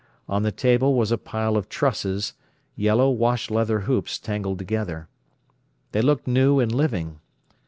On 0.27 0.41
the 0.41 0.51
table 0.51 0.95
was 0.95 1.11
a 1.11 1.17
pile 1.19 1.55
of 1.55 1.69
trusses, 1.69 2.33
yellow 2.75 3.11
wash 3.11 3.51
leather 3.51 3.81
hoops 3.81 4.17
tangled 4.17 4.57
together. 4.57 5.07
They 5.91 6.01
looked 6.01 6.25
new 6.25 6.59
and 6.59 6.71
living. 6.71 7.19